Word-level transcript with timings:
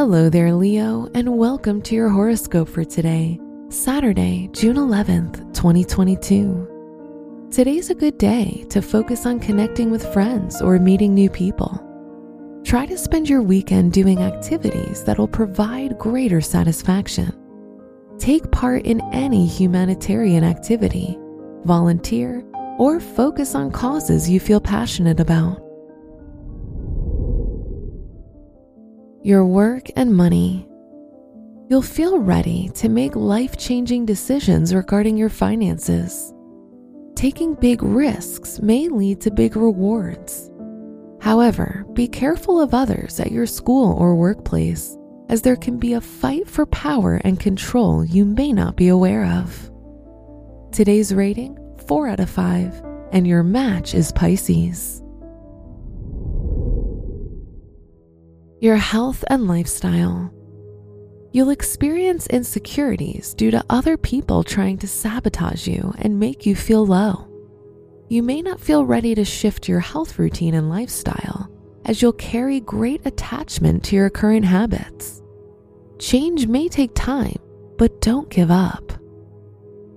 Hello 0.00 0.30
there, 0.30 0.54
Leo, 0.54 1.10
and 1.12 1.36
welcome 1.36 1.82
to 1.82 1.94
your 1.94 2.08
horoscope 2.08 2.70
for 2.70 2.84
today, 2.84 3.38
Saturday, 3.68 4.48
June 4.52 4.76
11th, 4.76 5.52
2022. 5.52 7.48
Today's 7.50 7.90
a 7.90 7.94
good 7.94 8.16
day 8.16 8.64
to 8.70 8.80
focus 8.80 9.26
on 9.26 9.38
connecting 9.38 9.90
with 9.90 10.10
friends 10.14 10.62
or 10.62 10.78
meeting 10.78 11.12
new 11.12 11.28
people. 11.28 11.78
Try 12.64 12.86
to 12.86 12.96
spend 12.96 13.28
your 13.28 13.42
weekend 13.42 13.92
doing 13.92 14.22
activities 14.22 15.04
that 15.04 15.18
will 15.18 15.28
provide 15.28 15.98
greater 15.98 16.40
satisfaction. 16.40 17.36
Take 18.18 18.50
part 18.50 18.86
in 18.86 19.02
any 19.12 19.46
humanitarian 19.46 20.44
activity, 20.44 21.18
volunteer, 21.64 22.42
or 22.78 23.00
focus 23.00 23.54
on 23.54 23.70
causes 23.70 24.30
you 24.30 24.40
feel 24.40 24.62
passionate 24.62 25.20
about. 25.20 25.60
Your 29.22 29.44
work 29.44 29.88
and 29.96 30.16
money. 30.16 30.66
You'll 31.68 31.82
feel 31.82 32.18
ready 32.18 32.70
to 32.76 32.88
make 32.88 33.14
life 33.14 33.58
changing 33.58 34.06
decisions 34.06 34.74
regarding 34.74 35.18
your 35.18 35.28
finances. 35.28 36.32
Taking 37.16 37.54
big 37.54 37.82
risks 37.82 38.60
may 38.60 38.88
lead 38.88 39.20
to 39.20 39.30
big 39.30 39.56
rewards. 39.56 40.50
However, 41.20 41.84
be 41.92 42.08
careful 42.08 42.62
of 42.62 42.72
others 42.72 43.20
at 43.20 43.30
your 43.30 43.46
school 43.46 43.94
or 43.98 44.14
workplace, 44.14 44.96
as 45.28 45.42
there 45.42 45.56
can 45.56 45.78
be 45.78 45.92
a 45.92 46.00
fight 46.00 46.48
for 46.48 46.64
power 46.66 47.20
and 47.22 47.38
control 47.38 48.02
you 48.04 48.24
may 48.24 48.54
not 48.54 48.74
be 48.74 48.88
aware 48.88 49.26
of. 49.26 49.70
Today's 50.72 51.12
rating 51.12 51.58
4 51.86 52.08
out 52.08 52.20
of 52.20 52.30
5, 52.30 52.82
and 53.12 53.26
your 53.26 53.42
match 53.42 53.94
is 53.94 54.12
Pisces. 54.12 55.02
Your 58.60 58.76
health 58.76 59.24
and 59.28 59.48
lifestyle. 59.48 60.30
You'll 61.32 61.50
experience 61.50 62.26
insecurities 62.26 63.32
due 63.32 63.50
to 63.50 63.64
other 63.70 63.96
people 63.96 64.44
trying 64.44 64.76
to 64.78 64.88
sabotage 64.88 65.66
you 65.66 65.94
and 65.98 66.20
make 66.20 66.44
you 66.44 66.54
feel 66.54 66.84
low. 66.84 67.26
You 68.10 68.22
may 68.22 68.42
not 68.42 68.60
feel 68.60 68.84
ready 68.84 69.14
to 69.14 69.24
shift 69.24 69.66
your 69.66 69.80
health 69.80 70.18
routine 70.18 70.54
and 70.54 70.68
lifestyle, 70.68 71.48
as 71.86 72.02
you'll 72.02 72.12
carry 72.12 72.60
great 72.60 73.06
attachment 73.06 73.82
to 73.84 73.96
your 73.96 74.10
current 74.10 74.44
habits. 74.44 75.22
Change 75.98 76.46
may 76.46 76.68
take 76.68 76.94
time, 76.94 77.38
but 77.78 78.02
don't 78.02 78.28
give 78.28 78.50
up. 78.50 78.92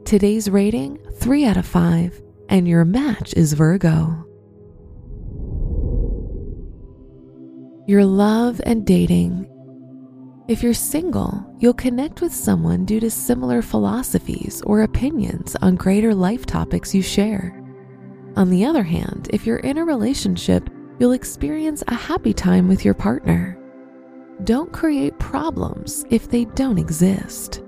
Today's 0.05 0.49
rating 0.49 0.99
3 1.15 1.45
out 1.45 1.57
of 1.57 1.65
5, 1.65 2.21
and 2.47 2.67
your 2.67 2.85
match 2.85 3.33
is 3.33 3.53
Virgo. 3.53 4.25
Your 7.85 8.05
love 8.05 8.61
and 8.65 8.85
dating. 8.85 9.45
If 10.47 10.63
you're 10.63 10.73
single, 10.73 11.45
you'll 11.59 11.73
connect 11.73 12.21
with 12.21 12.33
someone 12.33 12.85
due 12.85 12.99
to 13.01 13.11
similar 13.11 13.61
philosophies 13.61 14.61
or 14.65 14.81
opinions 14.81 15.55
on 15.61 15.75
greater 15.75 16.15
life 16.15 16.45
topics 16.45 16.95
you 16.95 17.01
share. 17.01 17.61
On 18.35 18.49
the 18.49 18.65
other 18.65 18.83
hand, 18.83 19.29
if 19.33 19.45
you're 19.45 19.59
in 19.59 19.77
a 19.77 19.85
relationship, 19.85 20.69
you'll 20.99 21.11
experience 21.11 21.83
a 21.87 21.95
happy 21.95 22.33
time 22.33 22.67
with 22.67 22.85
your 22.85 22.93
partner. 22.93 23.59
Don't 24.43 24.71
create 24.71 25.17
problems 25.19 26.05
if 26.09 26.29
they 26.29 26.45
don't 26.45 26.79
exist. 26.79 27.63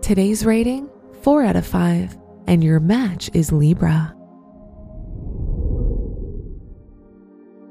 Today's 0.00 0.44
rating 0.44 0.90
4 1.22 1.44
out 1.44 1.56
of 1.56 1.66
5, 1.66 2.18
and 2.48 2.62
your 2.62 2.80
match 2.80 3.30
is 3.34 3.52
Libra. 3.52 4.14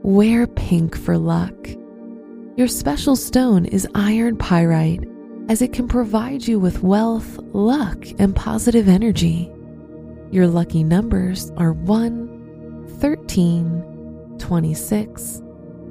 Wear 0.04 0.48
pink 0.48 0.98
for 0.98 1.16
luck. 1.16 1.54
Your 2.56 2.68
special 2.68 3.16
stone 3.16 3.66
is 3.66 3.88
iron 3.94 4.36
pyrite, 4.36 5.08
as 5.48 5.62
it 5.62 5.74
can 5.74 5.88
provide 5.88 6.48
you 6.48 6.60
with 6.60 6.82
wealth, 6.82 7.38
luck, 7.54 8.04
and 8.18 8.36
positive 8.36 8.90
energy. 8.90 9.52
Your 10.32 10.48
lucky 10.48 10.84
numbers 10.84 11.52
are 11.56 11.74
1, 11.74 12.88
13, 13.00 14.38
26, 14.40 15.42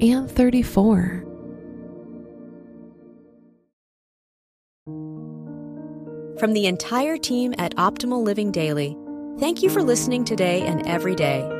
and 0.01 0.29
34. 0.29 1.25
From 6.41 6.53
the 6.53 6.67
entire 6.67 7.17
team 7.17 7.55
at 7.59 7.77
Optimal 7.77 8.25
Living 8.25 8.51
Daily, 8.51 8.97
thank 9.39 9.63
you 9.63 9.71
for 9.71 9.85
listening 9.85 10.25
today 10.25 10.63
and 10.63 10.85
every 10.85 11.15
day 11.15 11.60